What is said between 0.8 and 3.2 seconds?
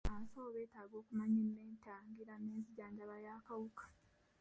okumanya eneetangira n'enzijanjaba